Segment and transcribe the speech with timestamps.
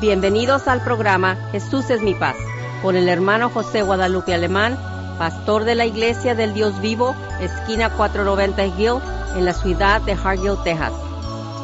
[0.00, 2.36] Bienvenidos al programa Jesús es mi paz,
[2.82, 4.76] con el hermano José Guadalupe Alemán,
[5.18, 9.00] pastor de la Iglesia del Dios Vivo, esquina 490 Hill,
[9.38, 10.92] en la ciudad de Hargill, Texas.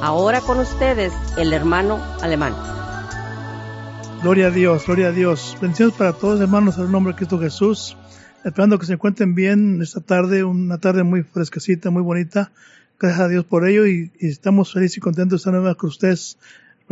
[0.01, 2.55] Ahora con ustedes, el hermano Alemán.
[4.23, 5.59] Gloria a Dios, gloria a Dios.
[5.61, 7.99] Bendiciones para todos, hermanos, en el nombre de Cristo Jesús.
[8.45, 12.51] Esperando que se encuentren bien esta tarde, una tarde muy fresquecita, muy bonita.
[12.99, 16.39] Gracias a Dios por ello y, estamos felices y contentos de estar nuevamente con ustedes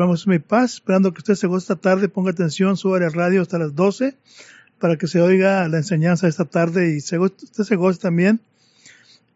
[0.01, 3.43] Vamos mi paz, esperando que usted se goce esta tarde, ponga atención, suba el radio
[3.43, 4.17] hasta las 12
[4.79, 8.41] para que se oiga la enseñanza esta tarde y se usted se goce también.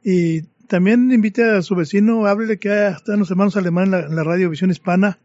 [0.02, 4.70] Y también invite a su vecino, háblele que están los hermanos alemanes en la, Visión
[4.70, 5.18] Hispana.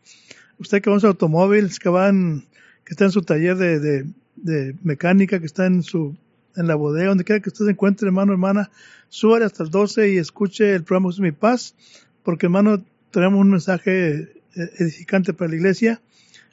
[0.58, 2.44] Usted que va en su automóvil, que van,
[2.84, 6.18] que está en su taller de, de, mecánica, que está en su,
[6.58, 8.72] en la bodega, donde quiera que usted se encuentre, hermano, hermana,
[9.08, 11.76] suba hasta las 12 y escuche el programa mi paz,
[12.24, 16.02] porque hermano, tenemos un mensaje edificante para la iglesia.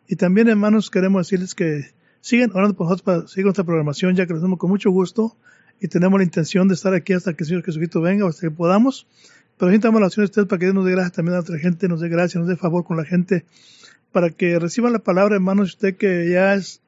[0.09, 4.26] Y también, hermanos, queremos decirles que sigan orando por nosotros para seguir nuestra programación, ya
[4.26, 5.37] que lo hacemos con mucho gusto
[5.80, 8.51] y tenemos la intención de estar aquí hasta que el Señor Jesucristo venga, hasta que
[8.51, 9.06] podamos.
[9.59, 11.59] Pero necesitamos la oración de ustedes para que Dios nos dé gracias también a otra
[11.59, 13.45] gente, nos dé gracia, nos dé favor con la gente,
[14.12, 16.80] para que reciban la palabra, hermanos, usted que ya es,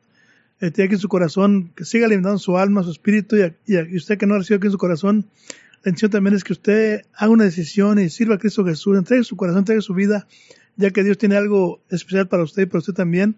[0.59, 4.19] tiene aquí en su corazón, que siga alimentando su alma, su espíritu, y, y, usted
[4.19, 5.27] que no ha recibido aquí en su corazón,
[5.85, 9.25] la intención también es que usted haga una decisión y sirva a Cristo Jesús, entregue
[9.25, 10.27] su corazón, entregue su vida
[10.79, 13.37] ya que Dios tiene algo especial para usted y para usted también.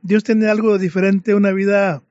[0.00, 2.02] Dios tiene algo diferente, una vida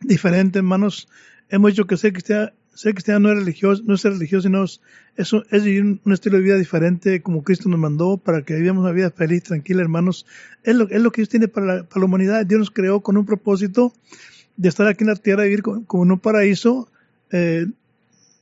[0.00, 1.06] diferente, hermanos.
[1.50, 4.64] Hemos dicho que ser cristiano, ser cristiano no es religioso, no es ser religioso, sino
[4.64, 4.80] es,
[5.16, 8.92] es, vivir un, estilo de vida diferente como Cristo nos mandó para que vivamos una
[8.92, 10.26] vida feliz, tranquila, hermanos.
[10.62, 12.46] Es lo, que Dios tiene para la, para la humanidad.
[12.46, 13.92] Dios nos creó con un propósito
[14.56, 16.88] de estar aquí en la tierra, vivir como, en un paraíso.
[17.30, 17.66] Eh,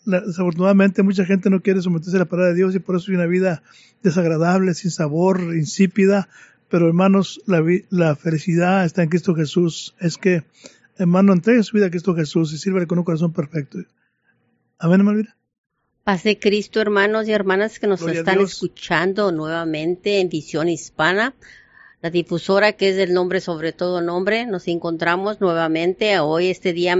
[0.05, 3.17] desafortunadamente mucha gente no quiere someterse a la palabra de Dios y por eso hay
[3.17, 3.63] una vida
[4.03, 6.29] desagradable, sin sabor, insípida.
[6.69, 9.95] Pero hermanos, la, la felicidad está en Cristo Jesús.
[10.01, 10.45] Es que,
[10.97, 13.79] hermano, entregue su vida a Cristo Jesús y sirva con un corazón perfecto.
[14.79, 15.23] Amén, hermano.
[16.05, 21.35] Pase Cristo, hermanos y hermanas que nos están escuchando nuevamente en Visión Hispana,
[22.01, 24.45] la difusora que es el nombre sobre todo nombre.
[24.47, 26.97] Nos encontramos nuevamente hoy, este día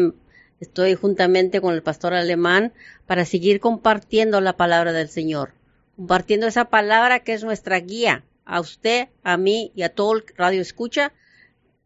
[0.63, 2.73] Estoy juntamente con el pastor alemán
[3.09, 5.55] para seguir compartiendo la palabra del Señor,
[5.97, 10.25] compartiendo esa palabra que es nuestra guía a usted, a mí y a todo el
[10.37, 11.13] radio escucha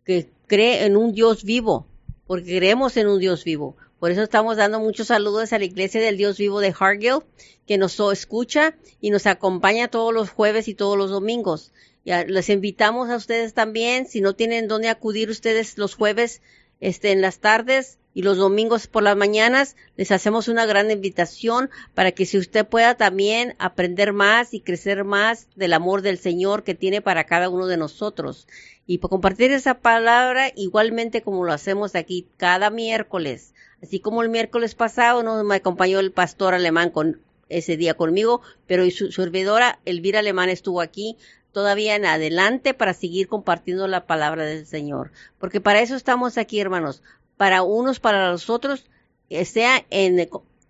[0.04, 1.86] que cree en un Dios vivo,
[2.26, 3.78] porque creemos en un Dios vivo.
[3.98, 7.20] Por eso estamos dando muchos saludos a la iglesia del Dios vivo de Hargill,
[7.66, 11.72] que nos escucha y nos acompaña todos los jueves y todos los domingos.
[12.04, 16.42] Ya les invitamos a ustedes también, si no tienen dónde acudir ustedes los jueves,
[16.78, 21.68] este, en las tardes, y los domingos por las mañanas les hacemos una gran invitación
[21.92, 26.64] para que si usted pueda también aprender más y crecer más del amor del Señor
[26.64, 28.48] que tiene para cada uno de nosotros.
[28.86, 33.52] Y por compartir esa palabra igualmente como lo hacemos aquí cada miércoles.
[33.82, 38.40] Así como el miércoles pasado nos me acompañó el pastor alemán con ese día conmigo,
[38.66, 41.18] pero su servidora Elvira Alemán estuvo aquí
[41.52, 45.12] todavía en adelante para seguir compartiendo la palabra del Señor.
[45.38, 47.02] Porque para eso estamos aquí, hermanos,
[47.36, 48.86] para unos, para los otros,
[49.28, 50.28] eh, sea en,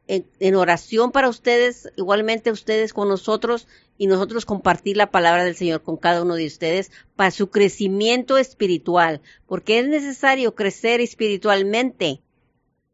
[0.08, 3.66] en, oración para ustedes, igualmente ustedes con nosotros
[3.98, 8.38] y nosotros compartir la palabra del Señor con cada uno de ustedes para su crecimiento
[8.38, 12.20] espiritual, porque es necesario crecer espiritualmente.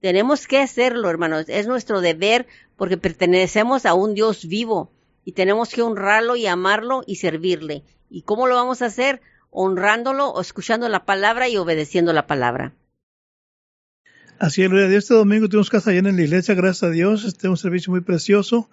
[0.00, 2.46] Tenemos que hacerlo, hermanos, es nuestro deber
[2.76, 4.90] porque pertenecemos a un Dios vivo
[5.24, 7.84] y tenemos que honrarlo y amarlo y servirle.
[8.10, 9.20] ¿Y cómo lo vamos a hacer?
[9.50, 12.74] Honrándolo escuchando la palabra y obedeciendo la palabra.
[14.42, 17.24] Así es, Este domingo tuvimos casa llena en la iglesia, gracias a Dios.
[17.24, 18.68] Este es un servicio muy precioso.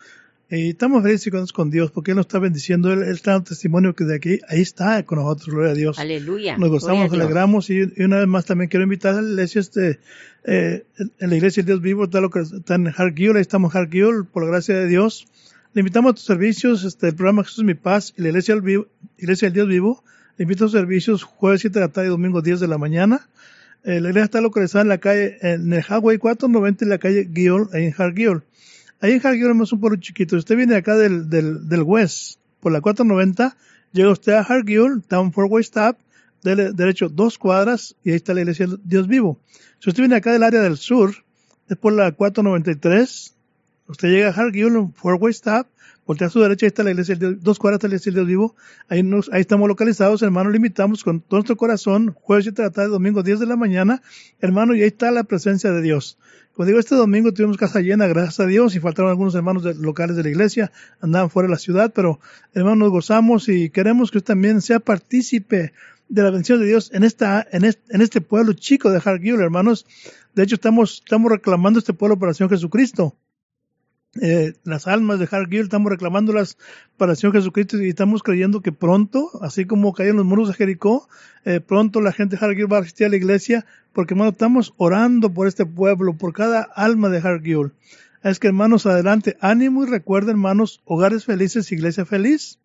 [0.50, 2.92] Y estamos felices con Dios porque Él nos está bendiciendo.
[2.92, 6.00] Él, está dando testimonio que de aquí, ahí está con nosotros, gloria a Dios.
[6.00, 6.58] Aleluya.
[6.58, 7.70] Nos gozamos, nos alegramos.
[7.70, 10.00] Y, una vez más también quiero invitar a la iglesia, este,
[10.44, 10.86] eh,
[11.20, 13.82] en la iglesia de Dios vivo, está, lo que, está en Hargill, ahí estamos en
[13.82, 15.28] Hargill, por la gracia de Dios.
[15.76, 18.56] Le invitamos a tus servicios, este, el programa Jesús es mi paz y la iglesia
[18.56, 18.88] del, vivo,
[19.20, 20.04] iglesia del Dios vivo.
[20.38, 22.80] Le invito a tus servicios jueves 7 de la tarde y domingo 10 de la
[22.80, 23.30] mañana.
[23.84, 27.28] Eh, la iglesia está localizada en la calle, en el Highway 490, en la calle
[27.30, 28.44] Guiol, en Hargill.
[29.00, 30.36] Ahí en Hargill es un pueblo chiquito.
[30.36, 33.56] Si usted viene acá del, del, del West, por la 490,
[33.94, 35.98] llega usted a Hargill, Town Four-Way Stop,
[36.44, 39.40] dele derecho dos cuadras, y ahí está la iglesia Dios Vivo.
[39.80, 41.14] Si usted viene acá del área del sur,
[41.70, 43.34] es por la 493,
[43.88, 45.68] usted llega a Hargill, Four-Way Stop,
[46.10, 48.56] Voltea a su derecha, ahí está la iglesia, dos cuadras de la iglesia del vivo.
[48.88, 50.50] Ahí, nos, ahí estamos localizados, hermano.
[50.50, 53.56] Le invitamos con todo nuestro corazón, jueves 7 de la tarde, domingo 10 de la
[53.56, 54.02] mañana,
[54.40, 56.18] hermano, y ahí está la presencia de Dios.
[56.56, 60.16] Como digo, este domingo tuvimos casa llena, gracias a Dios, y faltaron algunos hermanos locales
[60.16, 62.20] de la iglesia, andaban fuera de la ciudad, pero
[62.56, 65.74] hermano, nos gozamos y queremos que usted también sea partícipe
[66.08, 67.66] de la bendición de Dios en esta, en
[68.02, 69.86] este, pueblo chico de Hargill, hermanos.
[70.34, 73.16] De hecho, estamos, estamos reclamando este pueblo para el Señor Jesucristo.
[74.16, 76.58] Eh, las almas de Hargill, estamos reclamándolas
[76.98, 80.56] para el Señor Jesucristo y estamos creyendo que pronto, así como cayeron los muros de
[80.56, 81.08] Jericó,
[81.46, 84.74] eh, pronto la gente de Hargill va a asistir a la iglesia, porque hermanos, estamos
[84.78, 87.72] orando por este pueblo, por cada alma de Hargill.
[88.24, 92.58] Es que hermanos, adelante, ánimo y recuerden, hermanos, hogares felices, iglesia feliz.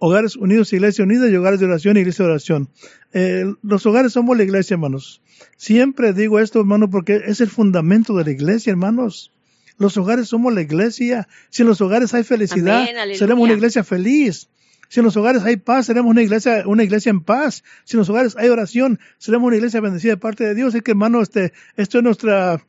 [0.00, 2.68] Hogares unidos, iglesia unida y hogares de oración, iglesia de oración.
[3.12, 5.20] Eh, los hogares somos la iglesia, hermanos.
[5.56, 9.32] Siempre digo esto, hermano, porque es el fundamento de la iglesia, hermanos.
[9.78, 11.28] Los hogares somos la iglesia.
[11.50, 14.48] Si en los hogares hay felicidad, seremos una iglesia feliz.
[14.88, 17.62] Si en los hogares hay paz, seremos una iglesia, una iglesia en paz.
[17.84, 20.74] Si en los hogares hay oración, seremos una iglesia bendecida de parte de Dios.
[20.74, 22.64] Es que, hermano, este, esto es nuestra,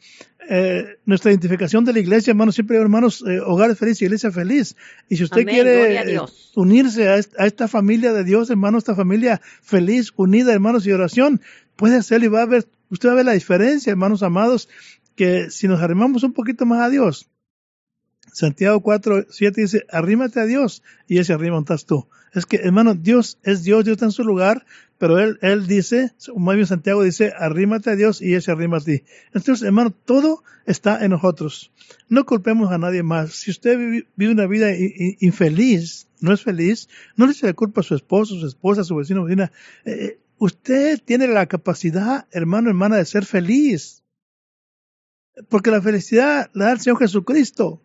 [0.49, 4.75] eh, nuestra identificación de la iglesia, hermanos, siempre hermanos, eh, hogares felices, iglesia feliz.
[5.07, 6.19] Y si usted quiere eh,
[6.55, 11.39] unirse a esta, familia de Dios, hermanos, esta familia feliz, unida, hermanos, y oración,
[11.75, 14.67] puede hacerlo y va a ver, usted va a ver la diferencia, hermanos amados,
[15.19, 17.29] que si nos arrimamos un poquito más a Dios,
[18.31, 22.07] Santiago 4, 7 dice, arrímate a Dios y ese arrima estás tú.
[22.33, 24.65] Es que, hermano, Dios es Dios, Dios está en su lugar,
[24.97, 28.79] pero Él, Él dice, muy bien Santiago dice, arrímate a Dios y ese arrima a
[28.79, 29.03] ti.
[29.33, 31.73] Entonces, hermano, todo está en nosotros.
[32.07, 33.33] No culpemos a nadie más.
[33.33, 33.77] Si usted
[34.15, 34.69] vive una vida
[35.19, 36.87] infeliz, no es feliz,
[37.17, 39.51] no le eche la culpa a su esposo, su esposa, su vecino, vecina.
[39.83, 43.99] Eh, eh, usted tiene la capacidad, hermano, hermana, de ser feliz.
[45.47, 47.81] Porque la felicidad la da el Señor Jesucristo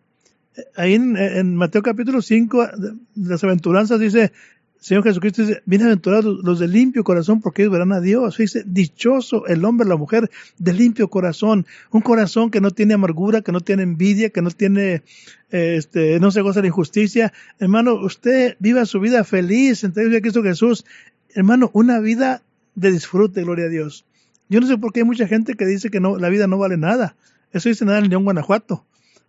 [0.75, 2.67] ahí en, Mateo capítulo 5,
[3.15, 4.31] las aventuranzas dice,
[4.79, 8.37] Señor Jesucristo dice, bienaventurados los de limpio corazón porque ellos verán a Dios.
[8.37, 10.29] Dice, dichoso el hombre, la mujer
[10.59, 11.65] de limpio corazón.
[11.91, 15.01] Un corazón que no tiene amargura, que no tiene envidia, que no tiene,
[15.49, 17.33] este, no se goza de injusticia.
[17.59, 20.85] Hermano, usted viva su vida feliz entre Cristo Jesús.
[21.33, 22.43] Hermano, una vida
[22.75, 24.05] de disfrute, gloria a Dios.
[24.49, 26.59] Yo no sé por qué hay mucha gente que dice que no, la vida no
[26.59, 27.15] vale nada.
[27.55, 28.85] Eso dice nada en León, Guanajuato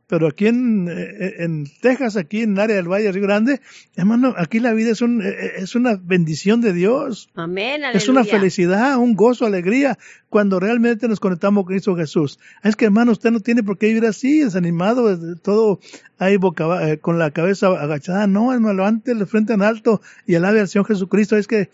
[0.08, 3.60] pero aquí en, eh, en, Texas, aquí en el área del Valle Río Grande,
[3.96, 7.28] hermano, aquí la vida es, un, eh, eh, es una bendición de Dios.
[7.34, 12.38] Amén, Es una felicidad, un gozo, alegría, cuando realmente nos conectamos con Cristo Jesús.
[12.62, 15.80] Es que, hermano, usted no tiene por qué vivir así, desanimado, todo
[16.18, 18.26] ahí boca, con la cabeza agachada.
[18.26, 21.36] No, hermano, levante el frente en alto y alabe al Señor Jesucristo.
[21.36, 21.70] Es que,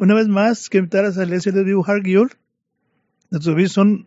[0.00, 2.30] una vez más, que invitar a la iglesia de Vivo Hargill,
[3.30, 4.06] nuestros son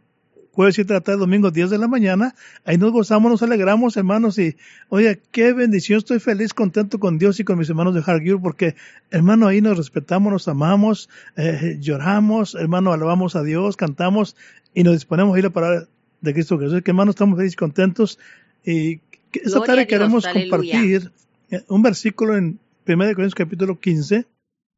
[0.53, 2.35] jueves 7 de la tarde, domingo 10 de la mañana.
[2.63, 4.37] Ahí nos gozamos, nos alegramos, hermanos.
[4.37, 4.55] Y,
[4.89, 5.97] oye, qué bendición.
[5.97, 8.75] Estoy feliz, contento con Dios y con mis hermanos de Hargill, porque,
[9.09, 14.35] hermano, ahí nos respetamos, nos amamos, eh, lloramos, hermano, alabamos a Dios, cantamos
[14.73, 15.87] y nos disponemos a ir a parar
[16.21, 16.81] de Cristo Jesús.
[16.83, 18.19] Que, hermano, estamos felices y contentos.
[18.63, 18.99] Y
[19.33, 21.11] esta tarde queremos compartir
[21.49, 24.25] eh, un versículo en 1 Corintios capítulo 15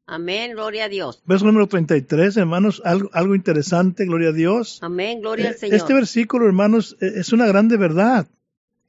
[0.07, 1.21] Amén, gloria a Dios.
[1.25, 4.79] Verso número 33, hermanos, algo, algo interesante, gloria a Dios.
[4.83, 5.75] Amén, gloria al eh, Señor.
[5.75, 8.27] Este versículo, hermanos, e, es una grande verdad.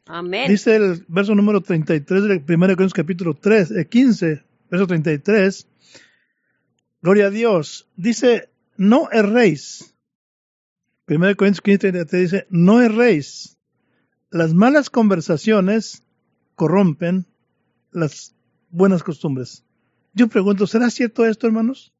[0.05, 0.49] Amén.
[0.49, 5.67] Dice el verso número 33 del 1 Corintios capítulo 3, 15, eh, verso 33.
[7.01, 7.89] Gloria a Dios.
[7.97, 9.95] Dice, no erréis.
[11.09, 13.57] 1 Corintios 15, 33 dice, no erréis.
[14.31, 16.03] Las malas conversaciones
[16.57, 17.27] corrompen
[17.91, 18.35] las
[18.71, 19.66] buenas costumbres.
[20.17, 21.93] Yo pregunto, ¿será cierto esto, hermanos?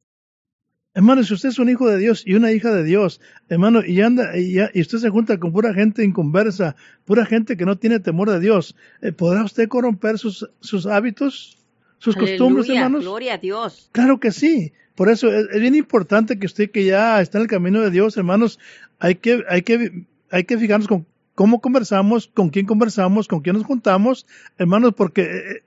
[0.95, 3.21] Hermanos, si usted es un hijo de Dios y una hija de Dios,
[3.51, 7.77] hermano, y anda y, usted se junta con pura gente inconversa, pura gente que no
[7.77, 11.59] tiene temor de Dios, eh, ¿podrá usted corromper sus, sus hábitos,
[11.99, 13.05] sus costumbres, hermanos?
[13.05, 13.91] Gloria a Dios.
[13.93, 14.73] Claro que sí.
[14.95, 18.17] Por eso es, bien importante que usted que ya está en el camino de Dios,
[18.17, 18.59] hermanos,
[18.99, 23.57] hay que, hay que, hay que fijarnos con cómo conversamos, con quién conversamos, con quién
[23.57, 25.63] nos juntamos, hermanos, porque eh,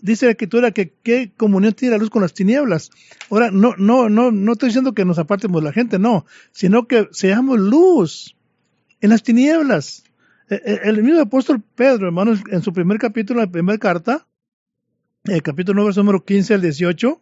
[0.00, 2.90] dice la escritura que qué comunión tiene la luz con las tinieblas.
[3.30, 6.86] Ahora, no, no, no, no estoy diciendo que nos apartemos de la gente, no, sino
[6.86, 8.36] que seamos luz
[9.00, 10.04] en las tinieblas.
[10.48, 14.26] E, e, el mismo apóstol Pedro, hermanos, en su primer capítulo, en la primera carta,
[15.24, 17.20] el capítulo 9, verso número 15 al 18,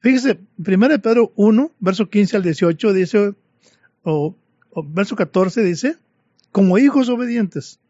[0.00, 3.34] fíjese, primero de Pedro 1, verso 15 al 18, dice,
[4.02, 4.36] o,
[4.86, 5.96] verso 14 dice,
[6.52, 7.80] como hijos obedientes.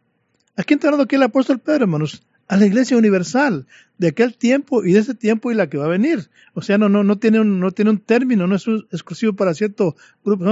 [0.56, 2.22] ¿A quién está hablando aquí el apóstol Pedro, hermanos?
[2.50, 5.84] A la iglesia universal de aquel tiempo y de ese tiempo y la que va
[5.84, 6.30] a venir.
[6.52, 9.54] O sea, no, no, no tiene un, no tiene un término, no es exclusivo para
[9.54, 10.44] cierto grupo.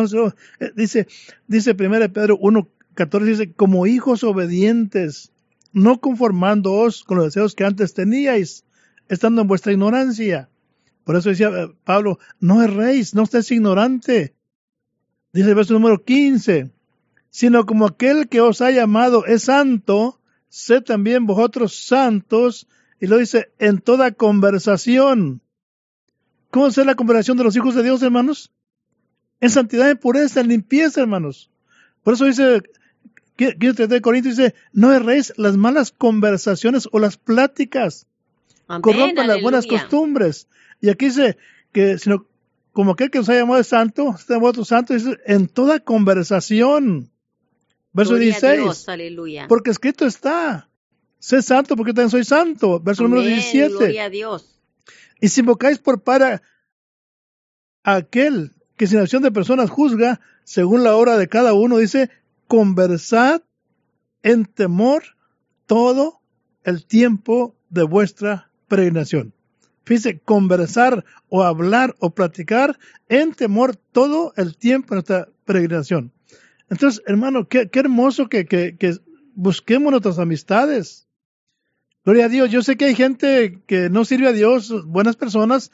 [0.60, 1.08] Eh, dice,
[1.48, 5.32] dice 1 Pedro 1, 14, dice, como hijos obedientes,
[5.72, 8.64] no conformándoos con los deseos que antes teníais,
[9.08, 10.48] estando en vuestra ignorancia.
[11.02, 14.36] Por eso decía eh, Pablo, no erréis, no estés ignorante.
[15.32, 16.70] Dice el verso número 15,
[17.30, 20.17] sino como aquel que os ha llamado es santo,
[20.48, 22.66] sé también vosotros santos,
[23.00, 25.42] y lo dice en toda conversación,
[26.50, 28.50] ¿Cómo es la conversación de los hijos de Dios, hermanos?
[29.40, 31.50] En santidad, en pureza, en limpieza, hermanos.
[32.02, 32.62] Por eso dice,
[33.36, 38.06] de Corintios dice, no erréis las malas conversaciones o las pláticas.
[38.80, 40.48] Corrompan las buenas costumbres.
[40.80, 41.36] Y aquí dice
[41.72, 42.26] que, sino,
[42.72, 45.80] como aquel que nos ha llamado de santo, se ha llamado santo, dice, en toda
[45.80, 47.10] conversación.
[47.92, 48.88] Verso 16.
[48.88, 49.46] aleluya.
[49.48, 50.68] Porque escrito está,
[51.18, 52.80] sé santo porque también soy santo.
[52.80, 53.68] Verso número 17.
[53.70, 54.58] Gloria a Dios.
[55.20, 56.42] Y si invocáis por para
[57.82, 62.10] aquel que sin acción de personas juzga, según la hora de cada uno, dice,
[62.46, 63.42] conversad
[64.22, 65.02] en temor
[65.66, 66.20] todo
[66.64, 69.34] el tiempo de vuestra peregrinación.
[69.84, 72.78] Fíjese, conversar o hablar o platicar
[73.08, 76.12] en temor todo el tiempo de nuestra peregrinación.
[76.70, 78.76] Entonces, hermano, qué, hermoso que, que,
[79.34, 81.08] busquemos nuestras amistades.
[82.04, 82.50] Gloria a Dios.
[82.50, 85.70] Yo sé que hay gente que no sirve a Dios, buenas personas,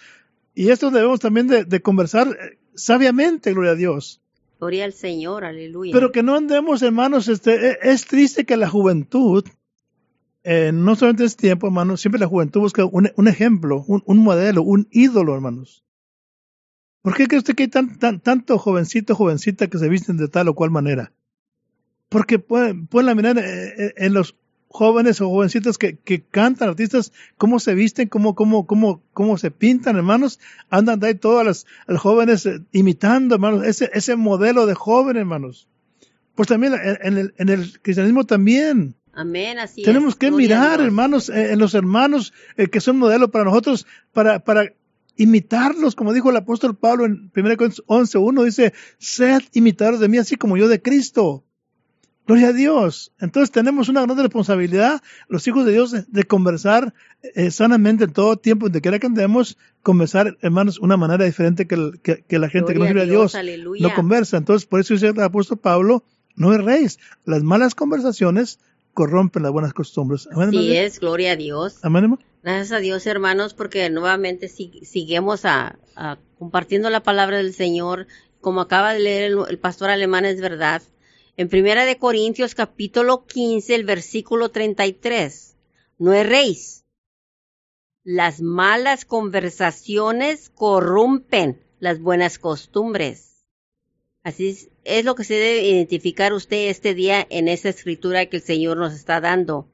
[0.54, 4.20] y esto debemos también de, conversar eh, sabiamente, gloria a Dios.
[4.58, 5.92] Gloria al Señor, aleluya.
[5.92, 9.44] Pero que no andemos, hermanos, este, e, es triste que la juventud,
[10.44, 14.62] eh, no solamente en este tiempo, hermanos, siempre la juventud busca un, ejemplo, un, modelo,
[14.62, 15.83] un ídolo, hermanos.
[17.04, 20.48] ¿Por qué cree usted que hay tan, tanto jovencito, jovencita que se visten de tal
[20.48, 21.12] o cual manera?
[22.08, 24.36] Porque pueden, pueden mirar eh, en los
[24.68, 29.50] jóvenes o jovencitas que, que, cantan, artistas, cómo se visten, cómo, cómo, cómo, cómo se
[29.50, 31.66] pintan, hermanos, andan de ahí todos los,
[32.00, 35.68] jóvenes eh, imitando, hermanos, ese, ese modelo de joven, hermanos.
[36.34, 38.94] Pues también en, el, en el cristianismo también.
[39.12, 43.44] Amén, así Tenemos que mirar, hermanos, eh, en los hermanos eh, que son modelo para
[43.44, 44.72] nosotros, para, para
[45.16, 50.18] imitarlos, como dijo el apóstol Pablo en 1 Corintios 11.1, dice, sed imitadores de mí,
[50.18, 51.44] así como yo de Cristo.
[52.26, 53.12] Gloria a Dios.
[53.20, 58.36] Entonces tenemos una gran responsabilidad, los hijos de Dios, de, conversar eh, sanamente en todo
[58.36, 62.86] tiempo, donde quiera que andemos, conversar, hermanos, una manera diferente que, la gente que no
[62.86, 63.36] sirve a Dios,
[63.78, 64.38] no conversa.
[64.38, 66.02] Entonces, por eso dice el apóstol Pablo,
[66.34, 66.98] no erréis.
[67.26, 68.58] Las malas conversaciones
[68.94, 70.26] corrompen las buenas costumbres.
[70.34, 71.78] Así es, gloria a Dios.
[71.82, 75.78] Amén, Gracias a Dios, hermanos, porque nuevamente seguimos a,
[76.38, 78.06] compartiendo la palabra del Señor.
[78.42, 80.82] Como acaba de leer el pastor alemán, es verdad
[81.38, 85.56] en Primera de Corintios capítulo 15, el versículo 33.
[85.96, 86.84] No erréis.
[88.02, 93.46] Las malas conversaciones corrompen las buenas costumbres.
[94.22, 98.42] Así es, lo que se debe identificar usted este día en esa escritura que el
[98.42, 99.72] Señor nos está dando.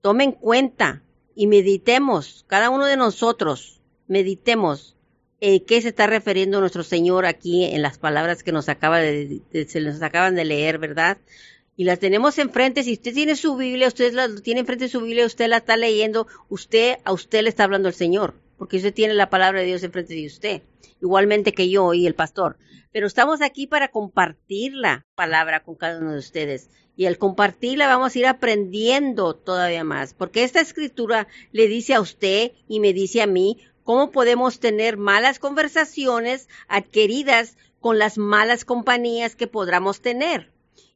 [0.00, 4.96] Tomen cuenta y meditemos, cada uno de nosotros, meditemos
[5.40, 9.42] eh, qué se está refiriendo nuestro Señor aquí en las palabras que nos acaba de,
[9.68, 11.18] se nos acaban de leer, ¿verdad?
[11.76, 12.84] Y las tenemos enfrente.
[12.84, 15.76] Si usted tiene su Biblia, usted la tiene enfrente de su Biblia, usted la está
[15.76, 19.66] leyendo, usted a usted le está hablando el Señor, porque usted tiene la palabra de
[19.66, 20.62] Dios enfrente de usted,
[21.02, 22.56] igualmente que yo y el pastor.
[22.92, 26.70] Pero estamos aquí para compartir la palabra con cada uno de ustedes.
[26.96, 32.00] Y al compartirla vamos a ir aprendiendo todavía más, porque esta escritura le dice a
[32.00, 38.64] usted y me dice a mí cómo podemos tener malas conversaciones adquiridas con las malas
[38.64, 40.54] compañías que podamos tener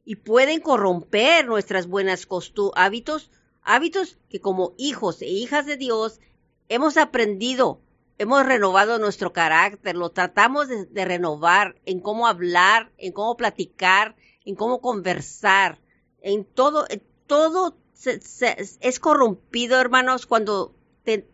[0.09, 2.27] y pueden corromper nuestras buenas
[2.73, 3.29] hábitos,
[3.61, 6.19] hábitos que como hijos e hijas de Dios
[6.67, 7.79] hemos aprendido,
[8.17, 14.15] hemos renovado nuestro carácter, lo tratamos de, renovar en cómo hablar, en cómo platicar,
[14.45, 15.77] en cómo conversar,
[16.21, 16.87] en todo,
[17.27, 20.73] todo es corrompido, hermanos, cuando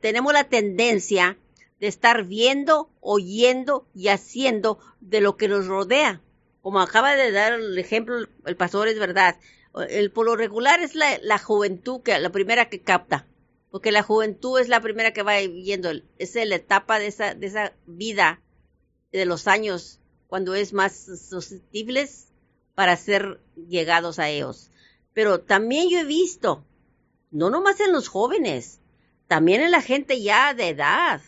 [0.02, 1.38] tenemos la tendencia
[1.80, 6.22] de estar viendo, oyendo y haciendo de lo que nos rodea.
[6.62, 9.38] Como acaba de dar el ejemplo el pastor, es verdad.
[9.90, 13.28] El, por lo regular es la, juventud que la primera que capta,
[13.70, 17.48] porque la juventud es la primera que va viendo, es la etapa de esa, de
[17.48, 18.42] esa vida
[19.12, 20.96] de los años cuando es más
[21.30, 22.30] susceptibles
[22.74, 24.72] para ser llegados a ellos.
[25.16, 26.66] Pero también yo he visto,
[27.32, 28.82] no nomás en los jóvenes,
[29.28, 31.22] también en la gente ya de edad,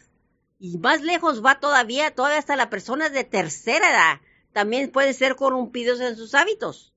[0.59, 5.37] y más lejos va todavía, todavía hasta la persona de tercera edad también puede ser
[5.37, 6.93] corrompidos en sus hábitos.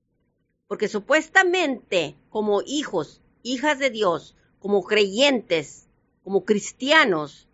[0.67, 5.87] Porque supuestamente, como hijos, hijas de Dios, como creyentes,
[6.23, 7.47] como cristianos,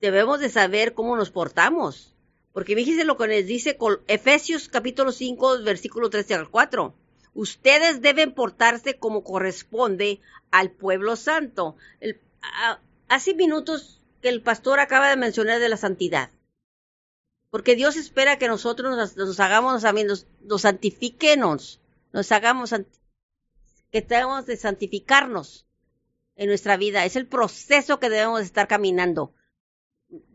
[0.00, 2.16] debemos de saber cómo nos portamos.
[2.52, 3.78] Porque fíjense lo que les dice
[4.08, 6.92] Efesios capítulo 5, versículo 13 al 4.
[7.40, 10.20] Ustedes deben portarse como corresponde
[10.50, 11.74] al pueblo santo.
[13.08, 16.28] hace minutos que el pastor acaba de mencionar de la santidad.
[17.48, 21.80] Porque Dios espera que nosotros nos, hagamos, nos, nos santifiquemos,
[22.12, 22.74] nos hagamos,
[23.90, 25.66] que tenemos de santificarnos
[26.36, 27.06] en nuestra vida.
[27.06, 29.32] Es el proceso que debemos estar caminando.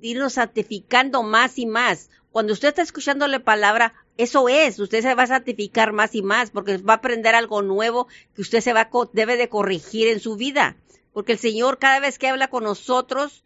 [0.02, 2.10] irnos santificando más y más.
[2.32, 6.22] Cuando usted está escuchando la palabra, eso es, usted se va a santificar más y
[6.22, 10.20] más porque va a aprender algo nuevo que usted se va debe de corregir en
[10.20, 10.78] su vida.
[11.12, 13.44] Porque el Señor cada vez que habla con nosotros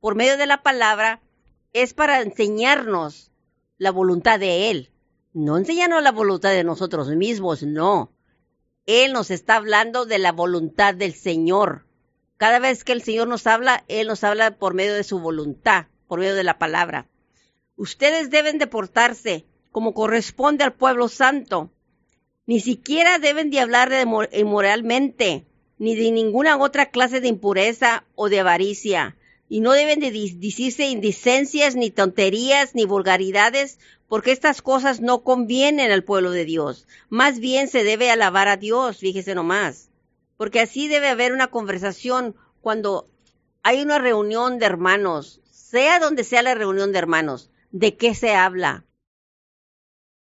[0.00, 1.20] por medio de la palabra
[1.72, 3.32] es para enseñarnos
[3.78, 4.90] la voluntad de Él.
[5.32, 8.12] No enseñarnos la voluntad de nosotros mismos, no.
[8.86, 11.84] Él nos está hablando de la voluntad del Señor.
[12.36, 15.86] Cada vez que el Señor nos habla, Él nos habla por medio de su voluntad,
[16.06, 17.08] por medio de la palabra.
[17.76, 21.70] Ustedes deben deportarse como corresponde al pueblo santo.
[22.46, 25.46] Ni siquiera deben de hablar de inmoralmente,
[25.78, 29.16] ni de ninguna otra clase de impureza o de avaricia.
[29.48, 35.90] Y no deben de decirse indicencias, ni tonterías, ni vulgaridades, porque estas cosas no convienen
[35.90, 36.86] al pueblo de Dios.
[37.08, 39.90] Más bien se debe alabar a Dios, fíjese nomás.
[40.36, 43.08] Porque así debe haber una conversación cuando
[43.62, 47.50] hay una reunión de hermanos, sea donde sea la reunión de hermanos.
[47.72, 48.84] ¿De qué se habla?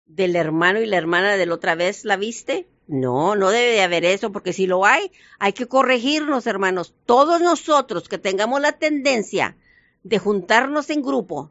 [0.07, 2.69] Del hermano y la hermana de la otra vez, ¿la viste?
[2.87, 6.95] No, no debe de haber eso, porque si lo hay, hay que corregirnos, hermanos.
[7.07, 9.57] Todos nosotros que tengamos la tendencia
[10.03, 11.51] de juntarnos en grupo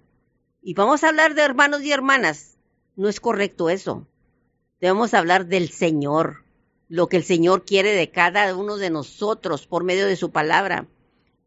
[0.62, 2.58] y vamos a hablar de hermanos y hermanas,
[2.96, 4.08] no es correcto eso.
[4.80, 6.44] Debemos hablar del Señor,
[6.88, 10.88] lo que el Señor quiere de cada uno de nosotros por medio de su palabra.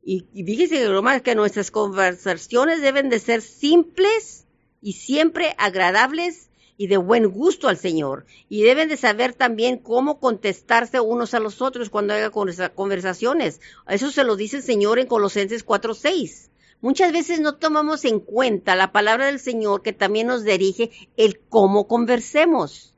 [0.02, 4.46] Y, y fíjese más que nuestras conversaciones deben de ser simples
[4.82, 6.45] y siempre agradables
[6.76, 8.26] y de buen gusto al Señor.
[8.48, 13.60] Y deben de saber también cómo contestarse unos a los otros cuando haya conversaciones.
[13.88, 16.50] Eso se lo dice el Señor en Colosenses 4.6.
[16.80, 21.40] Muchas veces no tomamos en cuenta la palabra del Señor que también nos dirige el
[21.48, 22.94] cómo conversemos.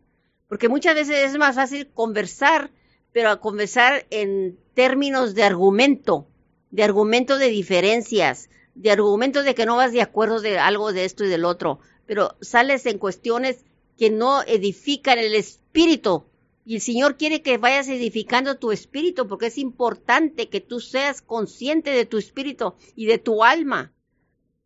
[0.49, 2.71] Porque muchas veces es más fácil conversar,
[3.13, 6.27] pero conversar en términos de argumento,
[6.71, 11.05] de argumento de diferencias, de argumento de que no vas de acuerdo de algo de
[11.05, 13.67] esto y del otro, pero sales en cuestiones
[13.99, 16.25] que no edifican el espíritu.
[16.65, 21.21] Y el Señor quiere que vayas edificando tu espíritu porque es importante que tú seas
[21.21, 23.93] consciente de tu espíritu y de tu alma.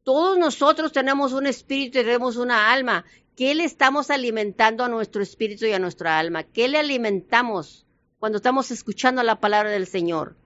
[0.05, 3.05] Todos nosotros tenemos un espíritu y tenemos una alma.
[3.37, 6.45] ¿Qué le estamos alimentando a nuestro espíritu y a nuestra alma?
[6.45, 7.87] ¿Qué le alimentamos
[8.21, 10.37] cuando estamos escuchando la palabra del Señor?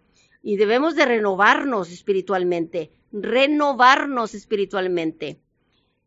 [0.43, 5.41] Y debemos de renovarnos espiritualmente, renovarnos espiritualmente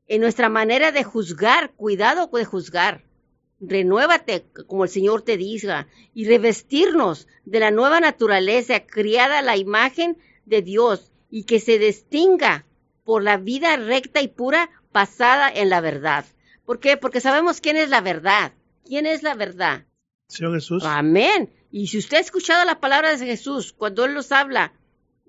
[0.10, 3.06] en nuestra manera de juzgar, cuidado de juzgar.
[3.62, 9.56] Renuévate, como el Señor te diga, y revestirnos de la nueva naturaleza criada a la
[9.56, 12.66] imagen de Dios y que se distinga
[13.04, 16.26] por la vida recta y pura basada en la verdad.
[16.66, 16.98] ¿Por qué?
[16.98, 18.54] Porque sabemos quién es la verdad.
[18.86, 19.86] ¿Quién es la verdad?
[20.28, 20.84] Señor Jesús.
[20.86, 21.54] Amén.
[21.72, 24.74] Y si usted ha escuchado la palabra de Jesús, cuando Él nos habla,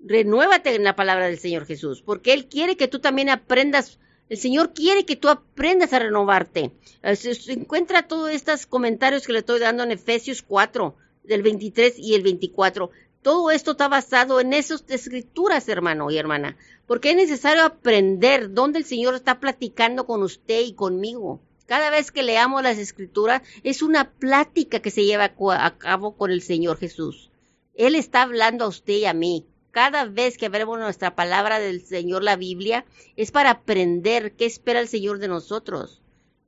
[0.03, 3.99] renuévate en la palabra del Señor Jesús, porque Él quiere que tú también aprendas
[4.31, 6.71] el Señor quiere que tú aprendas a renovarte.
[7.03, 11.99] Eh, se encuentra todos estos comentarios que le estoy dando en Efesios 4, del 23
[11.99, 12.91] y el 24.
[13.21, 16.55] Todo esto está basado en esas escrituras, hermano y hermana,
[16.87, 21.41] porque es necesario aprender dónde el Señor está platicando con usted y conmigo.
[21.65, 26.31] Cada vez que leamos las escrituras es una plática que se lleva a cabo con
[26.31, 27.31] el Señor Jesús.
[27.73, 31.81] Él está hablando a usted y a mí cada vez que vemos nuestra palabra del
[31.85, 36.01] Señor, la Biblia, es para aprender qué espera el Señor de nosotros.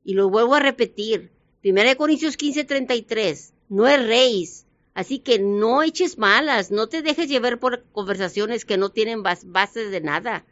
[0.04, 1.32] Y lo vuelvo a repetir.
[1.64, 3.54] 1 Corintios 15, 33.
[3.70, 4.66] No erréis.
[4.94, 9.90] Así que no eches malas, no te dejes llevar por conversaciones que no tienen bases
[9.90, 10.46] de nada.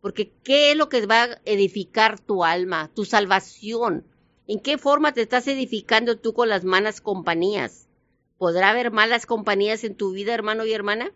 [0.00, 4.04] Porque ¿qué es lo que va a edificar tu alma, tu salvación?
[4.46, 7.88] ¿En qué forma te estás edificando tú con las malas compañías?
[8.36, 11.12] ¿Podrá haber malas compañías en tu vida, hermano y hermana?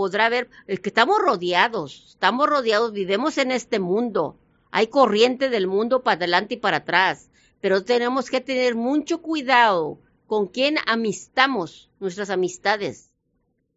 [0.00, 4.38] Podrá ver, es que estamos rodeados, estamos rodeados, vivimos en este mundo.
[4.70, 7.28] Hay corriente del mundo para adelante y para atrás,
[7.60, 13.12] pero tenemos que tener mucho cuidado con quién amistamos nuestras amistades,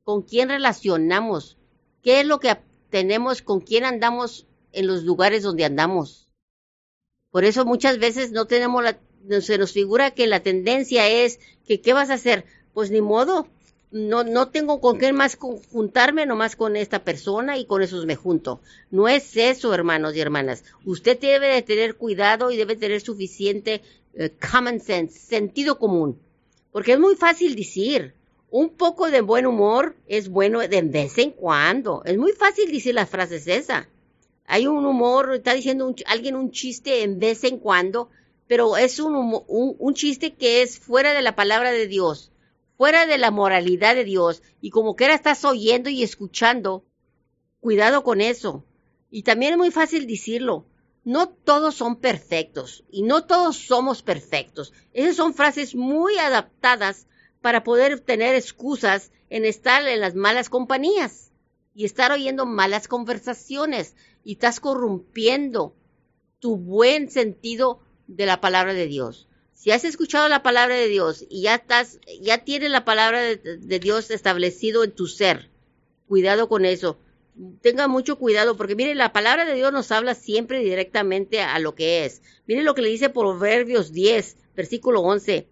[0.06, 1.58] con quién relacionamos,
[2.02, 2.58] qué es lo que
[2.90, 6.30] tenemos, con quién andamos en los lugares donde andamos.
[7.32, 8.98] Por eso muchas veces no tenemos la,
[9.42, 12.46] se nos figura que la tendencia es que, ¿qué vas a hacer?
[12.74, 13.50] Pues ni modo,
[13.94, 18.16] no, no tengo con qué más juntarme nomás con esta persona y con esos me
[18.16, 18.60] junto.
[18.90, 20.64] No es eso, hermanos y hermanas.
[20.84, 23.84] Usted debe de tener cuidado y debe tener suficiente
[24.16, 26.20] eh, common sense, sentido común.
[26.72, 28.16] Porque es muy fácil decir,
[28.50, 32.02] un poco de buen humor es bueno de vez en cuando.
[32.04, 33.88] Es muy fácil decir las frases esa.
[34.48, 38.10] Hay un humor, está diciendo alguien un chiste en vez en cuando,
[38.48, 42.32] pero es un, un, un chiste que es fuera de la palabra de Dios
[42.78, 46.86] fuera de la moralidad de Dios y como que ahora estás oyendo y escuchando,
[47.60, 48.66] cuidado con eso.
[49.10, 50.66] Y también es muy fácil decirlo.
[51.06, 54.72] No todos son perfectos y no todos somos perfectos.
[54.94, 57.08] Esas son frases muy adaptadas
[57.42, 61.32] para poder tener excusas en estar en las malas compañías
[61.76, 65.76] y estar oyendo malas conversaciones y estás corrompiendo
[66.40, 69.28] tu buen sentido de la palabra de Dios.
[69.64, 73.80] Si has escuchado la palabra de Dios y ya estás, ya tienes la palabra de,
[73.80, 75.52] Dios establecido en tu ser,
[76.06, 77.00] cuidado con eso.
[77.62, 81.76] Tenga mucho cuidado porque mire, la palabra de Dios nos habla siempre directamente a lo
[81.76, 82.22] que es.
[82.46, 85.48] Mire lo que le dice Proverbios 10, versículo 11.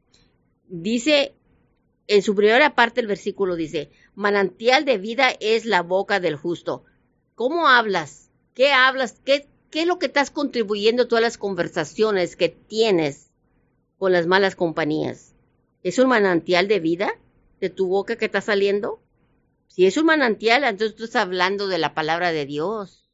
[0.67, 1.33] Dice,
[2.07, 6.83] en su primera parte del versículo dice, manantial de vida es la boca del justo.
[7.33, 8.29] ¿Cómo hablas?
[8.55, 9.21] ¿Qué hablas?
[9.23, 13.30] ¿Qué, qué es lo que estás contribuyendo a todas las conversaciones que tienes
[14.01, 15.35] con las malas compañías?
[15.83, 17.13] ¿Es un manantial de vida
[17.59, 18.99] de tu boca que está saliendo?
[19.67, 23.07] Si es un manantial, entonces tú estás hablando de la palabra de Dios.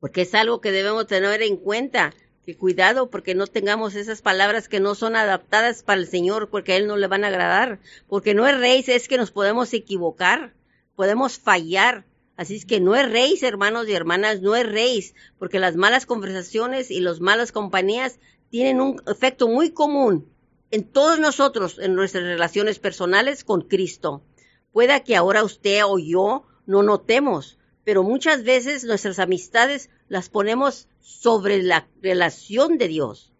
[0.00, 2.12] Porque es algo que debemos tener en cuenta.
[2.44, 6.72] Que cuidado porque no tengamos esas palabras que no son adaptadas para el Señor, porque
[6.72, 7.78] a Él no le van a agradar.
[8.08, 10.52] Porque no es rey, es que nos podemos equivocar,
[10.96, 12.04] podemos fallar.
[12.36, 16.06] Así es que no es rey, hermanos y hermanas, no es rey, porque las malas
[16.06, 18.18] conversaciones y las malas compañías
[18.54, 20.32] tienen un efecto muy común
[20.70, 24.22] en todos nosotros, en nuestras relaciones personales con Cristo.
[24.70, 30.86] Pueda que ahora usted o yo no notemos, pero muchas veces nuestras amistades las ponemos
[31.00, 33.32] sobre la relación de Dios,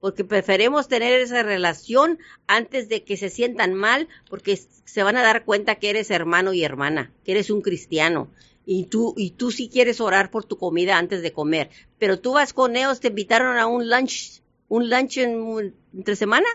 [0.00, 5.22] porque preferimos tener esa relación antes de que se sientan mal, porque se van a
[5.22, 8.32] dar cuenta que eres hermano y hermana, que eres un cristiano.
[8.64, 12.32] Y tú, y tú sí quieres orar por tu comida antes de comer, pero tú
[12.32, 16.46] vas con ellos, te invitaron a un lunch un lunch en, entre semana,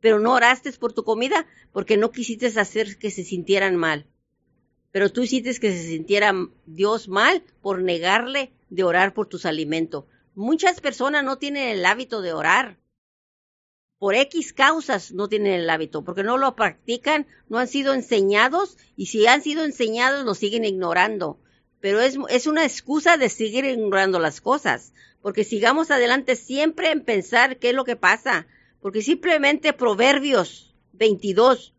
[0.00, 4.06] pero no oraste por tu comida porque no quisiste hacer que se sintieran mal.
[4.90, 6.32] Pero tú hiciste que se sintiera
[6.66, 10.04] Dios mal por negarle de orar por tus alimentos.
[10.34, 12.78] Muchas personas no tienen el hábito de orar.
[13.98, 18.76] Por X causas no tienen el hábito, porque no lo practican, no han sido enseñados
[18.96, 21.40] y si han sido enseñados lo siguen ignorando.
[21.84, 27.04] Pero es, es una excusa de seguir ignorando las cosas porque sigamos adelante siempre en
[27.04, 28.46] pensar qué es lo que pasa,
[28.80, 31.74] porque simplemente Proverbios 22,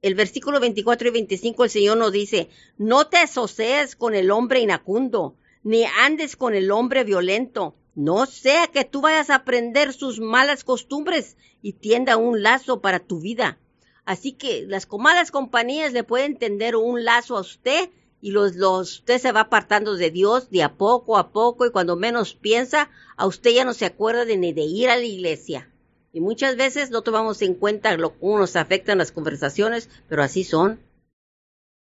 [0.00, 4.60] el versículo 24 y 25, el Señor nos dice, no te asocies con el hombre
[4.60, 10.20] inacundo, ni andes con el hombre violento, no sea que tú vayas a aprender sus
[10.20, 13.58] malas costumbres y tienda un lazo para tu vida.
[14.04, 17.90] Así que las malas compañías le pueden tender un lazo a usted
[18.22, 21.72] y los, los, usted se va apartando de Dios de a poco a poco y
[21.72, 25.04] cuando menos piensa, a usted ya no se acuerda de ni de ir a la
[25.04, 25.68] iglesia.
[26.12, 30.22] Y muchas veces no tomamos en cuenta lo que nos afecta en las conversaciones, pero
[30.22, 30.78] así son.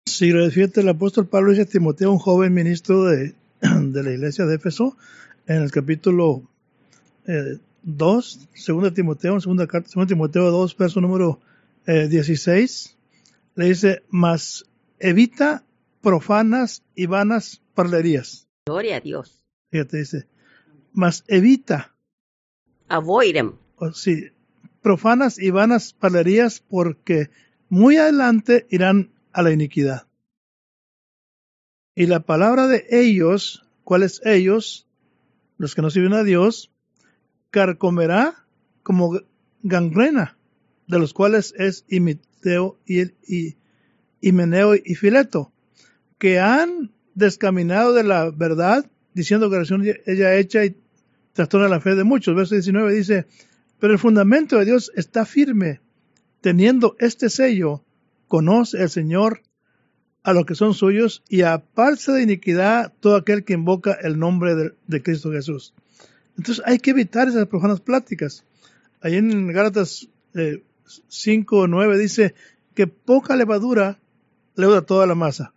[0.06, 4.46] Sí, fíjate, el apóstol Pablo dice a Timoteo, un joven ministro de, de la iglesia
[4.46, 4.96] de Éfeso,
[5.48, 6.44] en el capítulo
[7.26, 11.40] eh, 2, segunda Timoteo, segunda carta, segunda Timoteo 2, verso número
[11.86, 12.96] eh, 16,
[13.56, 14.64] le dice, mas
[15.00, 15.64] evita
[16.00, 18.48] profanas y vanas parlerías.
[18.66, 19.44] Gloria a Dios.
[19.70, 20.26] Fíjate, dice,
[20.92, 21.94] mas evita.
[22.88, 23.52] Avoid them.
[23.94, 24.30] sí,
[24.82, 27.30] profanas y vanas parlerías porque
[27.68, 30.06] muy adelante irán a la iniquidad.
[31.94, 34.86] Y la palabra de ellos, ¿cuáles ellos?
[35.56, 36.70] Los que no sirven a Dios,
[37.50, 38.46] carcomerá
[38.82, 39.20] como
[39.62, 40.38] gangrena,
[40.86, 43.56] de los cuales es Imiteo y, y
[44.20, 45.52] Himeneo y Fileto,
[46.20, 50.76] que han descaminado de la verdad, diciendo que la oración ella hecha y
[51.32, 52.36] trastorna la fe de muchos.
[52.36, 53.26] Verso 19 dice,
[53.78, 55.80] pero el fundamento de Dios está firme,
[56.42, 57.82] teniendo este sello,
[58.28, 59.40] conoce el Señor
[60.22, 64.74] a los que son suyos y aparta de iniquidad todo aquel que invoca el nombre
[64.86, 65.72] de, Cristo Jesús.
[66.36, 68.44] Entonces hay que evitar esas profanas pláticas.
[69.00, 70.62] Ahí en Gálatas eh,
[71.08, 72.34] 5 o 9 dice
[72.74, 73.98] que poca levadura
[74.54, 75.54] leuda toda la masa.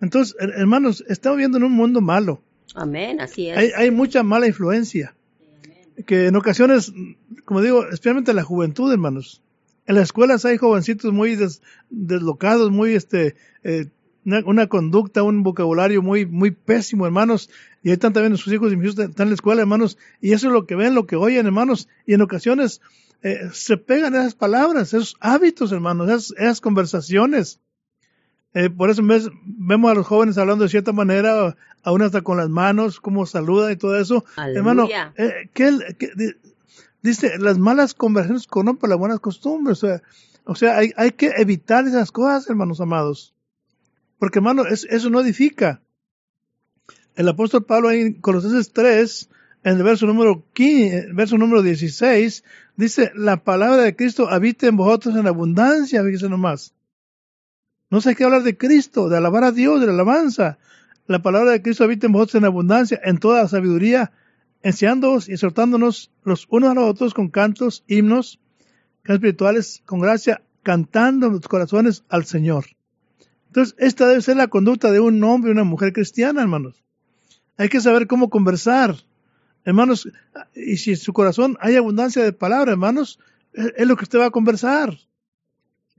[0.00, 2.42] Entonces, hermanos, estamos viviendo en un mundo malo.
[2.74, 3.58] Amén, así es.
[3.58, 5.14] Hay, hay mucha mala influencia.
[6.06, 6.92] Que en ocasiones,
[7.44, 9.42] como digo, especialmente en la juventud, hermanos.
[9.86, 11.36] En las escuelas hay jovencitos muy
[11.90, 13.34] deslocados, muy, este,
[13.64, 13.86] eh,
[14.24, 17.50] una, conducta, un vocabulario muy, muy pésimo, hermanos.
[17.82, 19.98] Y ahí están también sus hijos y mis hijos están en la escuela, hermanos.
[20.20, 21.88] Y eso es lo que ven, lo que oyen, hermanos.
[22.06, 22.80] Y en ocasiones
[23.22, 27.60] eh, se pegan esas palabras, esos hábitos, hermanos, esas, esas conversaciones.
[28.52, 32.48] Eh, por eso vemos a los jóvenes hablando de cierta manera, aún hasta con las
[32.48, 34.24] manos, cómo saludan y todo eso.
[34.36, 35.48] Hermano, eh,
[37.02, 39.82] dice, las malas conversaciones corrompen las buenas costumbres.
[39.84, 40.02] O sea,
[40.44, 43.34] o sea hay, hay, que evitar esas cosas, hermanos amados.
[44.18, 45.80] Porque, hermano, eso no edifica.
[47.14, 49.30] el apóstol Pablo en Colosenses 3,
[49.62, 52.44] en el verso número 15, verso número 16,
[52.76, 56.74] dice, la palabra de Cristo habita en vosotros en abundancia, fíjese nomás.
[57.90, 60.58] No sé qué hablar de Cristo, de alabar a Dios, de la alabanza.
[61.08, 64.12] La palabra de Cristo habita en vosotros en abundancia, en toda sabiduría,
[64.62, 68.38] enseñándoos y exhortándonos los unos a los otros con cantos, himnos,
[69.04, 72.66] espirituales, con gracia, cantando en los corazones al Señor.
[73.48, 76.84] Entonces, esta debe ser la conducta de un hombre y una mujer cristiana, hermanos.
[77.56, 78.94] Hay que saber cómo conversar.
[79.64, 80.08] Hermanos,
[80.54, 83.18] y si en su corazón hay abundancia de palabra, hermanos,
[83.52, 84.96] es lo que usted va a conversar.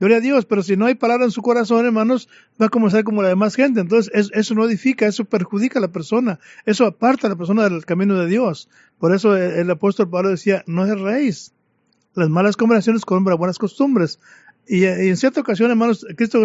[0.02, 2.28] Gloria a Dios, pero si no hay palabra en su corazón, hermanos,
[2.60, 3.78] va a conversar como la demás gente.
[3.78, 7.84] Entonces, eso no edifica, eso perjudica a la persona, eso aparta a la persona del
[7.84, 8.68] camino de Dios.
[8.98, 11.52] Por eso el, apóstol Pablo decía, no es raíz.
[12.14, 14.18] Las malas conversaciones con buenas costumbres.
[14.66, 16.44] Y, en cierta ocasión, hermanos, Cristo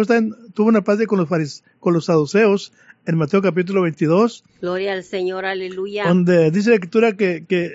[0.54, 2.72] tuvo una paz con los, con los saduceos
[3.06, 4.44] en Mateo capítulo 22.
[4.60, 6.06] Gloria al Señor, aleluya.
[6.06, 7.72] Donde dice la escritura que, que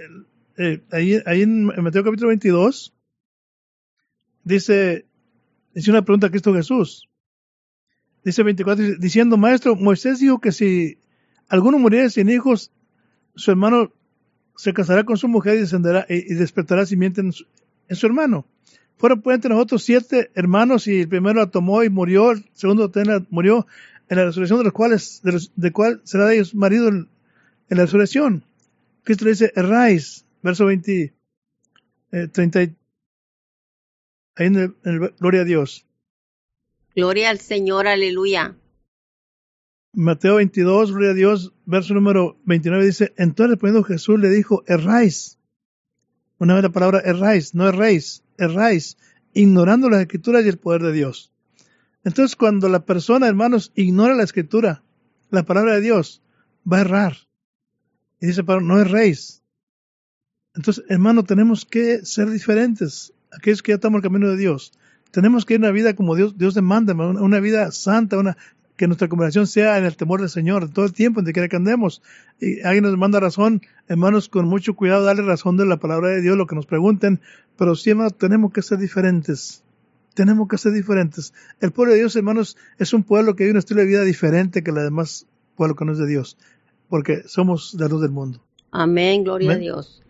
[0.55, 2.93] eh, ahí, ahí en Mateo capítulo 22
[4.45, 5.05] dice,
[5.73, 7.09] dice una pregunta a Cristo Jesús.
[8.23, 10.97] Dice 24, diciendo, maestro, Moisés dijo que si
[11.49, 12.71] alguno muriera sin hijos,
[13.36, 13.91] su hermano
[14.55, 17.45] se casará con su mujer y, descenderá, y, despertará simiente en su,
[17.89, 18.45] en su hermano.
[18.97, 22.91] Fueron pues entre nosotros siete hermanos y el primero la tomó y murió, el segundo
[23.29, 23.67] murió
[24.07, 25.21] en la resurrección de los cuales,
[25.55, 27.09] de, cuál será de ellos marido en,
[27.69, 28.43] la resurrección.
[29.03, 31.13] Cristo le dice, erráis, verso 20,
[32.31, 32.75] 30, eh,
[34.35, 35.85] ahí en el, Gloria a Dios.
[36.95, 38.55] Gloria al Señor, aleluya.
[39.93, 45.37] Mateo 22, Gloria a Dios, verso número 29 dice, entonces respondiendo Jesús le dijo, erráis.
[46.39, 48.97] Una vez la palabra erráis, no erréis, erráis,
[49.33, 51.31] ignorando las escrituras y el poder de Dios.
[52.03, 54.83] Entonces, cuando la persona, hermanos, ignora la escritura,
[55.29, 56.21] la palabra de Dios,
[56.69, 57.17] va a errar.
[58.19, 59.41] Y dice Pablo, no erréis.
[60.55, 63.13] Entonces, hermano, tenemos que ser diferentes.
[63.37, 64.71] Aquellos que ya estamos en el camino de Dios.
[65.11, 68.37] Tenemos que ir una vida como Dios, Dios demanda, una vida santa, una,
[68.75, 71.55] que nuestra conversación sea en el temor del Señor todo el tiempo, donde quiera que
[71.55, 72.01] andemos.
[72.39, 76.21] Y alguien nos manda razón, hermanos, con mucho cuidado, darle razón de la palabra de
[76.21, 77.21] Dios, lo que nos pregunten,
[77.57, 79.63] pero sí, hermanos, tenemos que ser diferentes.
[80.15, 81.33] Tenemos que ser diferentes.
[81.59, 84.63] El pueblo de Dios, hermanos, es un pueblo que hay un estilo de vida diferente
[84.63, 86.37] que la demás pueblo que no es de Dios,
[86.89, 88.43] porque somos de luz del mundo.
[88.71, 90.02] Amén, gloria a Dios.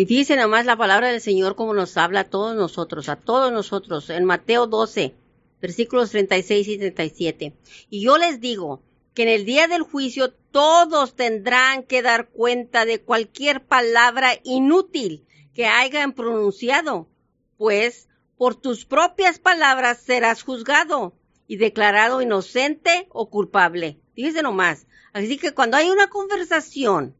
[0.00, 3.52] Y dice nomás la palabra del Señor como nos habla a todos nosotros, a todos
[3.52, 5.14] nosotros, en Mateo 12,
[5.60, 7.54] versículos 36 y 37.
[7.90, 8.82] Y yo les digo
[9.12, 15.26] que en el día del juicio todos tendrán que dar cuenta de cualquier palabra inútil
[15.52, 17.10] que hayan pronunciado,
[17.58, 18.08] pues
[18.38, 21.12] por tus propias palabras serás juzgado
[21.46, 24.00] y declarado inocente o culpable.
[24.14, 24.86] Fíjese nomás.
[25.12, 27.14] Así que cuando hay una conversación,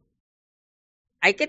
[1.19, 1.45] hay que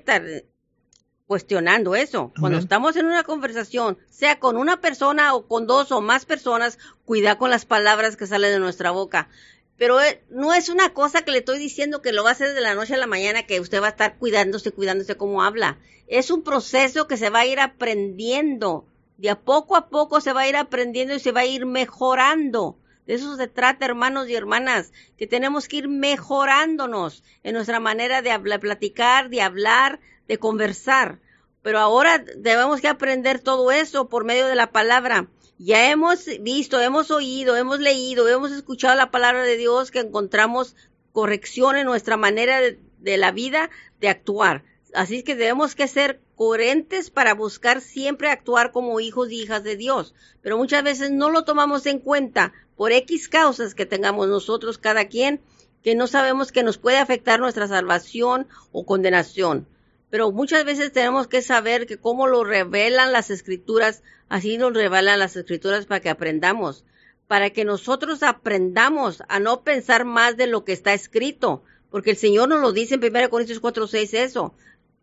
[1.33, 2.31] cuestionando eso.
[2.39, 6.79] Cuando estamos en una conversación, sea con una persona o con dos o más personas,
[7.07, 9.31] cuida con las palabras que salen de nuestra boca.
[9.79, 12.53] Pero eh, no es una cosa que le estoy diciendo que lo va a hacer
[12.53, 15.79] de la noche a la mañana, que usted va a estar cuidándose, cuidándose cómo habla.
[16.07, 18.85] Es un proceso que se va a ir aprendiendo
[19.17, 21.65] de a poco a poco se va a ir aprendiendo y se va a ir
[21.65, 22.77] mejorando.
[23.07, 28.21] De eso se trata, hermanos y hermanas, que tenemos que ir mejorándonos en nuestra manera
[28.21, 31.21] de hablar, platicar, de hablar, de conversar.
[31.63, 35.29] Pero ahora debemos que aprender todo eso por medio de la palabra.
[35.59, 40.75] Ya hemos visto, hemos oído, hemos leído, hemos escuchado la palabra de Dios que encontramos
[41.13, 44.65] corrección en nuestra manera de, la vida de actuar.
[44.93, 49.77] Así que debemos que ser coherentes para buscar siempre actuar como hijos y hijas de
[49.77, 50.15] Dios.
[50.43, 55.07] Pero muchas veces no lo tomamos en cuenta por X causas que tengamos nosotros cada
[55.07, 55.41] quien,
[55.83, 59.67] que no sabemos que nos puede afectar nuestra salvación o condenación.
[60.13, 65.19] Pero muchas veces tenemos que saber que cómo lo revelan las escrituras, así nos revelan
[65.19, 66.85] las escrituras para que aprendamos,
[67.29, 72.19] para que nosotros aprendamos a no pensar más de lo que está escrito, porque el
[72.19, 74.55] Señor nos lo dice en 1 Corintios 4, 6 eso.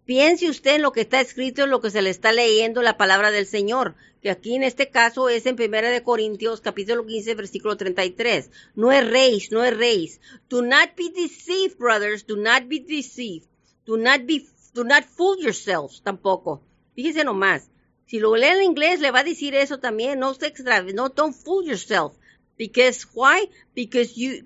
[0.06, 2.96] Piense usted en lo que está escrito, en lo que se le está leyendo la
[2.96, 7.34] palabra del Señor, que aquí en este caso es en Primera de Corintios capítulo 15
[7.34, 8.52] versículo 33.
[8.76, 10.22] No erréis, no erréis.
[10.50, 13.48] Do not be deceived, brothers, do not be deceived.
[13.88, 14.46] Do not be,
[14.80, 16.62] do not fool yourselves tampoco.
[16.96, 17.70] Fíjese nomás.
[18.08, 20.20] Si lo lee en inglés le va a decir eso también.
[20.20, 22.14] No se extravíe, no, don't fool yourself.
[22.58, 23.50] Because, why?
[23.76, 24.44] Because you,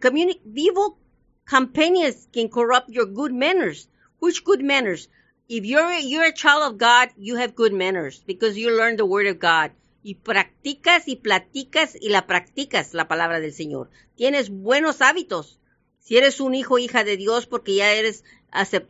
[0.55, 0.97] evil
[1.45, 3.87] companions can corrupt your good manners.
[4.19, 5.07] Which good manners?
[5.49, 9.05] if you're you're a child of God, you have good manners because you learn the
[9.05, 9.71] word of God.
[10.03, 13.89] Y practicas y platicas y la practicas la palabra del Señor.
[14.15, 15.59] Tienes buenos hábitos.
[15.99, 18.23] Si eres un hijo hija de Dios porque ya eres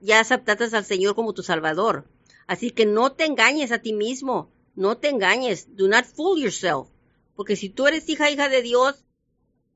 [0.02, 2.08] ya aceptaste al Señor como tu Salvador.
[2.47, 6.89] Así que no te engañes a ti mismo, no te engañes, do not fool yourself.
[7.36, 9.06] Porque si tú eres hija hija de Dios,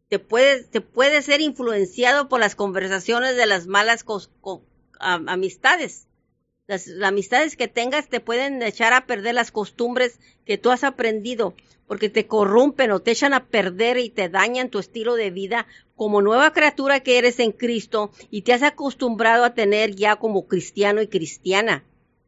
[0.10, 4.06] te puedes, te puedes ser influenciado por las conversaciones de las malas
[5.00, 6.07] amistades.
[6.68, 11.56] Las, amistades que tengas te pueden echar a perder las costumbres que tú has aprendido,
[11.88, 15.66] porque te corrompen o te echan a perder y te dañan tu estilo de vida
[15.96, 20.46] como nueva criatura que eres en Cristo y te has acostumbrado a tener ya como
[20.48, 21.86] cristiano y cristiana.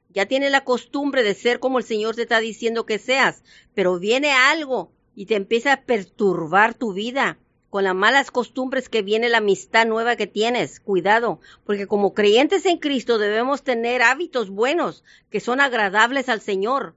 [0.08, 3.44] Ya tienes la costumbre de ser como el Señor te está diciendo que seas,
[3.76, 7.38] pero viene algo y te empieza a perturbar tu vida
[7.70, 10.80] con las malas costumbres que viene la amistad nueva que tienes.
[10.80, 16.96] Cuidado, porque como creyentes en Cristo debemos tener hábitos buenos que son agradables al Señor.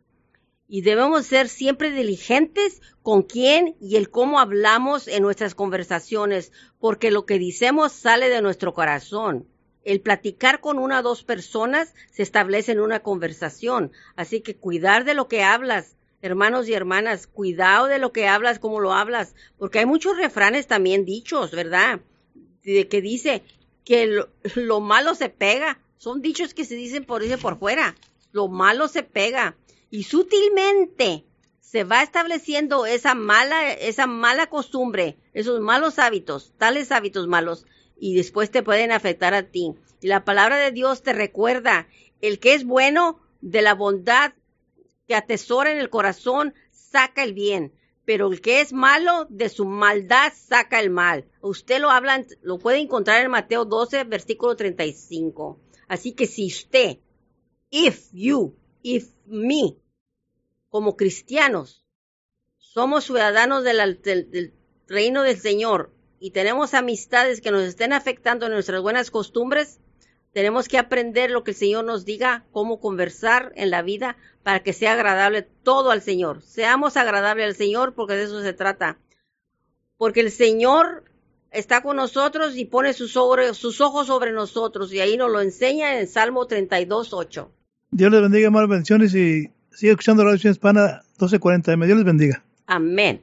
[0.69, 7.11] Y debemos ser siempre diligentes con quién y el cómo hablamos en nuestras conversaciones, porque
[7.11, 9.47] lo que decimos sale de nuestro corazón.
[9.85, 15.05] El platicar con una o dos personas se establece en una conversación, así que cuidar
[15.05, 19.35] de lo que hablas, hermanos y hermanas, cuidado de lo que hablas, cómo lo hablas,
[19.59, 22.01] porque hay muchos refranes también dichos, ¿verdad?
[22.63, 23.43] De que dice
[23.85, 24.07] que
[24.55, 25.81] lo, malo se pega.
[25.99, 27.97] Son dichos que se dicen por ese por fuera.
[28.31, 29.57] Lo malo se pega.
[29.91, 31.25] Y sutilmente
[31.61, 37.67] se va estableciendo esa mala, esa mala costumbre, esos malos hábitos, tales hábitos malos,
[37.99, 39.75] y después te pueden afectar a ti.
[40.01, 41.89] Y la palabra de Dios te recuerda,
[42.21, 44.33] el que es bueno de la bondad
[45.07, 47.73] que atesora en el corazón saca el bien,
[48.05, 51.29] pero el que es malo de su maldad saca el mal.
[51.41, 55.61] Usted lo habla, lo puede encontrar en Mateo 12, versículo 35.
[55.89, 56.99] Así que si usted,
[57.71, 59.77] if you, if me,
[60.69, 61.85] como cristianos,
[62.57, 64.55] somos ciudadanos del,
[64.87, 69.81] reino del Señor y tenemos amistades que nos estén afectando nuestras buenas costumbres,
[70.33, 74.63] tenemos que aprender lo que el Señor nos diga, cómo conversar en la vida para
[74.63, 76.43] que sea agradable todo al Señor.
[76.43, 78.99] Seamos agradables al Señor porque de eso se trata.
[79.99, 81.05] Porque el Señor
[81.51, 86.09] está con nosotros y pone sus, ojos sobre nosotros y ahí nos lo enseña en
[86.09, 87.53] Salmo 32, 8.
[87.91, 91.85] Dios les bendiga, más bendiciones y sigue escuchando la edición hispana 1240M.
[91.85, 92.43] Dios les bendiga.
[92.67, 93.23] Amén.